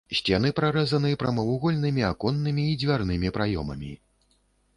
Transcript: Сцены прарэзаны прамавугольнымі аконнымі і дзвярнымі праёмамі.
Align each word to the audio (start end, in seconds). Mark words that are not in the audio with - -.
Сцены 0.19 0.49
прарэзаны 0.59 1.11
прамавугольнымі 1.23 2.07
аконнымі 2.11 2.63
і 2.71 2.81
дзвярнымі 2.85 3.35
праёмамі. 3.37 3.93